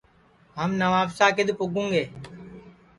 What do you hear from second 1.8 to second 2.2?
گے